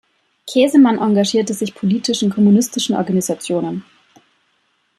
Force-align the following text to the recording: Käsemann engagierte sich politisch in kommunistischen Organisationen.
Käsemann 0.51 0.97
engagierte 0.97 1.53
sich 1.53 1.75
politisch 1.75 2.23
in 2.23 2.31
kommunistischen 2.31 2.95
Organisationen. 2.95 3.83